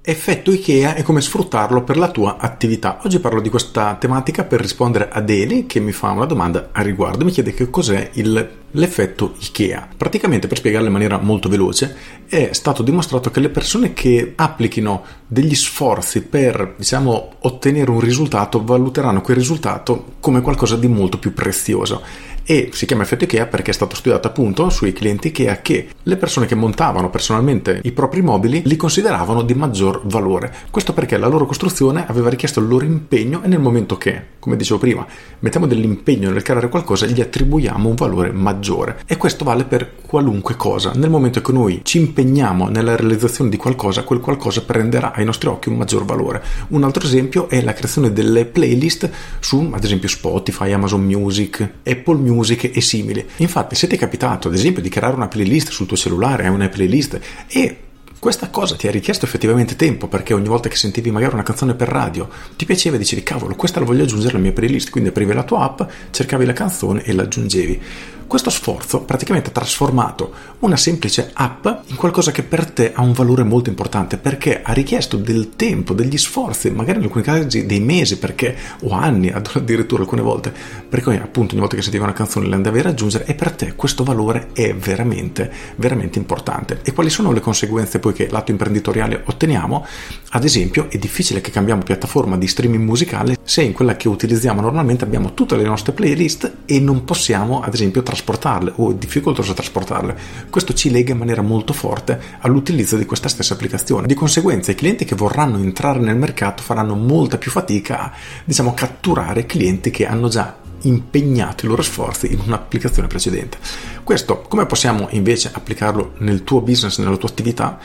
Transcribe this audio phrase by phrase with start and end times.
[0.00, 3.00] Effetto IKEA e come sfruttarlo per la tua attività.
[3.04, 6.80] Oggi parlo di questa tematica per rispondere ad Eli che mi fa una domanda a
[6.82, 7.24] riguardo.
[7.24, 9.88] Mi chiede che cos'è il, l'effetto IKEA.
[9.96, 11.94] Praticamente, per spiegarlo in maniera molto veloce,
[12.26, 18.64] è stato dimostrato che le persone che applichino degli sforzi per, diciamo, ottenere un risultato
[18.64, 22.02] valuteranno quel risultato come qualcosa di molto più prezioso
[22.50, 26.16] e si chiama effetto IKEA perché è stato studiato appunto sui clienti IKEA che le
[26.16, 30.50] persone che montavano personalmente i propri mobili li consideravano di maggior valore.
[30.70, 34.56] Questo perché la loro costruzione aveva richiesto il loro impegno e nel momento che, come
[34.56, 35.06] dicevo prima,
[35.40, 39.00] mettiamo dell'impegno nel creare qualcosa, gli attribuiamo un valore maggiore.
[39.04, 40.92] E questo vale per qualunque cosa.
[40.94, 45.50] Nel momento che noi ci impegniamo nella realizzazione di qualcosa, quel qualcosa prenderà ai nostri
[45.50, 46.42] occhi un maggior valore.
[46.68, 52.16] Un altro esempio è la creazione delle playlist su, ad esempio, Spotify, Amazon Music, Apple
[52.16, 53.26] Music musiche e simili.
[53.38, 56.50] Infatti, se ti è capitato, ad esempio, di creare una playlist sul tuo cellulare, hai
[56.50, 57.76] una playlist e
[58.20, 61.74] questa cosa ti ha richiesto effettivamente tempo perché ogni volta che sentivi magari una canzone
[61.74, 65.10] per radio ti piaceva e dicevi cavolo questa la voglio aggiungere alla mia playlist quindi
[65.10, 67.80] aprivi la tua app cercavi la canzone e la aggiungevi
[68.28, 73.12] questo sforzo praticamente ha trasformato una semplice app in qualcosa che per te ha un
[73.12, 77.80] valore molto importante perché ha richiesto del tempo, degli sforzi, magari in alcuni casi dei
[77.80, 80.52] mesi perché, o anni addirittura alcune volte,
[80.88, 83.74] perché appunto ogni volta che sentivi una canzone la andavi a raggiungere e per te
[83.74, 86.80] questo valore è veramente, veramente importante.
[86.84, 89.86] E quali sono le conseguenze poi che lato imprenditoriale otteniamo?
[90.30, 94.60] Ad esempio è difficile che cambiamo piattaforma di streaming musicale se in quella che utilizziamo
[94.60, 99.54] normalmente abbiamo tutte le nostre playlist e non possiamo ad esempio trasformare trasportarle o difficoltoso
[99.54, 100.16] trasportarle.
[100.50, 104.06] Questo ci lega in maniera molto forte all'utilizzo di questa stessa applicazione.
[104.06, 108.12] Di conseguenza i clienti che vorranno entrare nel mercato faranno molta più fatica a
[108.44, 113.58] diciamo, catturare clienti che hanno già impegnato i loro sforzi in un'applicazione precedente.
[114.04, 117.78] Questo come possiamo invece applicarlo nel tuo business, nella tua attività?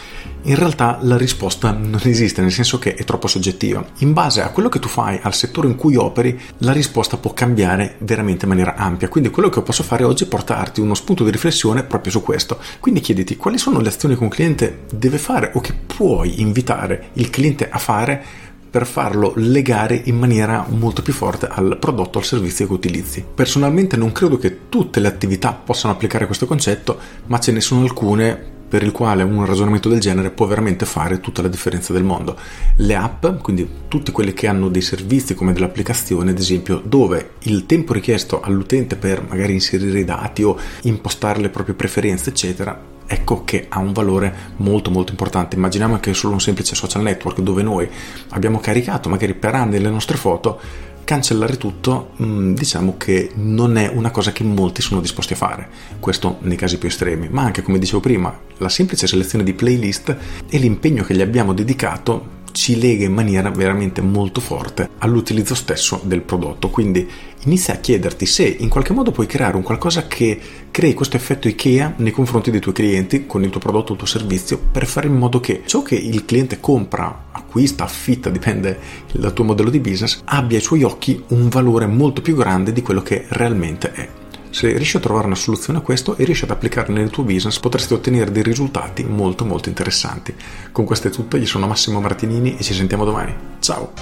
[0.43, 3.83] In realtà la risposta non esiste, nel senso che è troppo soggettiva.
[3.99, 7.33] In base a quello che tu fai, al settore in cui operi, la risposta può
[7.33, 9.09] cambiare veramente in maniera ampia.
[9.09, 12.59] Quindi quello che posso fare oggi è portarti uno spunto di riflessione proprio su questo.
[12.79, 17.09] Quindi chiediti quali sono le azioni che un cliente deve fare o che puoi invitare
[17.13, 22.23] il cliente a fare per farlo legare in maniera molto più forte al prodotto al
[22.23, 23.23] servizio che utilizzi.
[23.35, 26.97] Personalmente non credo che tutte le attività possano applicare questo concetto,
[27.27, 28.35] ma ce ne sono alcune
[28.67, 32.35] per il quale un ragionamento del genere può veramente fare tutta la differenza del mondo.
[32.77, 37.33] Le app, quindi tutte quelle che hanno dei servizi come delle applicazioni, ad esempio, dove
[37.43, 42.92] il tempo richiesto all'utente per magari inserire i dati o impostare le proprie preferenze, eccetera,
[43.05, 45.55] ecco che ha un valore molto molto importante.
[45.55, 47.89] Immaginiamo che solo un semplice social network dove noi
[48.29, 50.59] abbiamo caricato magari per anni le nostre foto,
[51.03, 55.67] cancellare tutto mm, diciamo che non è una cosa che molti sono disposti a fare,
[55.99, 60.15] questo nei casi più estremi, ma anche come dicevo prima, la semplice selezione di playlist
[60.49, 65.99] e l'impegno che gli abbiamo dedicato ci lega in maniera veramente molto forte all'utilizzo stesso
[66.03, 66.69] del prodotto.
[66.69, 67.09] Quindi
[67.43, 70.39] inizia a chiederti se in qualche modo puoi creare un qualcosa che
[70.71, 73.99] crei questo effetto IKEA nei confronti dei tuoi clienti con il tuo prodotto o il
[73.99, 78.79] tuo servizio per fare in modo che ciò che il cliente compra, acquista, affitta, dipende
[79.11, 82.81] dal tuo modello di business, abbia ai suoi occhi un valore molto più grande di
[82.81, 84.22] quello che realmente è.
[84.53, 87.57] Se riesci a trovare una soluzione a questo e riesci ad applicarla nel tuo business,
[87.57, 90.31] potresti ottenere dei risultati molto molto interessanti.
[90.71, 93.33] Con questo è tutto, io sono Massimo Martinini e ci sentiamo domani.
[93.57, 93.93] Ciao!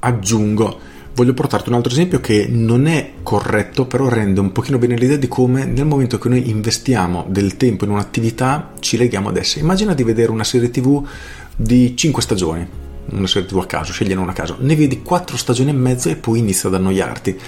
[0.00, 0.80] Aggiungo,
[1.14, 5.16] voglio portarti un altro esempio che non è corretto, però rende un pochino bene l'idea
[5.16, 9.60] di come nel momento che noi investiamo del tempo in un'attività ci leghiamo ad essa.
[9.60, 11.06] Immagina di vedere una serie tv
[11.54, 15.36] di 5 stagioni una serie tv a caso, scegliene una a caso, ne vedi quattro
[15.36, 17.38] stagioni e mezzo e poi inizia ad annoiarti.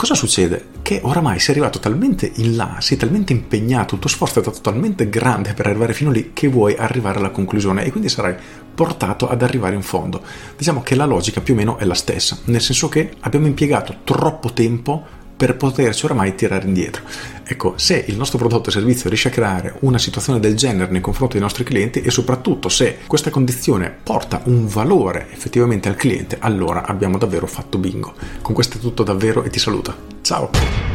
[0.00, 0.68] Cosa succede?
[0.80, 4.60] Che oramai sei arrivato talmente in là, sei talmente impegnato, il tuo sforzo è stato
[4.62, 8.34] talmente grande per arrivare fino lì che vuoi arrivare alla conclusione e quindi sarai
[8.74, 10.22] portato ad arrivare in fondo.
[10.56, 13.98] Diciamo che la logica più o meno è la stessa, nel senso che abbiamo impiegato
[14.04, 17.02] troppo tempo per poterci oramai tirare indietro.
[17.44, 21.00] Ecco, se il nostro prodotto o servizio riesce a creare una situazione del genere nei
[21.00, 26.36] confronti dei nostri clienti e soprattutto se questa condizione porta un valore effettivamente al cliente,
[26.40, 28.12] allora abbiamo davvero fatto bingo.
[28.42, 29.94] Con questo è tutto davvero e ti saluto.
[30.20, 30.89] Ciao!